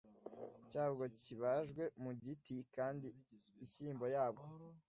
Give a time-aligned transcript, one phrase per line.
[0.71, 3.07] cyabwo kibajwe mu giti kandi
[3.63, 4.43] inshyimbo yabwo